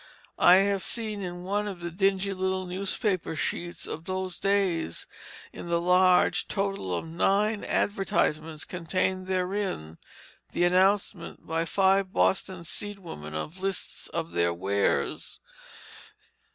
I 0.39 0.55
have 0.55 0.81
seen 0.81 1.21
in 1.21 1.43
one 1.43 1.67
of 1.67 1.79
the 1.79 1.91
dingy 1.91 2.33
little 2.33 2.65
newspaper 2.65 3.35
sheets 3.35 3.85
of 3.85 4.05
those 4.05 4.39
days, 4.39 5.05
in 5.53 5.67
the 5.67 5.79
large 5.79 6.47
total 6.47 6.95
of 6.95 7.05
nine 7.05 7.63
advertisements, 7.63 8.65
contained 8.65 9.27
therein, 9.27 9.99
the 10.53 10.63
announcements, 10.63 11.43
by 11.43 11.65
five 11.65 12.11
Boston 12.11 12.61
seedswomen, 12.61 13.35
of 13.35 13.61
lists 13.61 14.07
of 14.07 14.31
their 14.31 14.51
wares. 14.55 15.39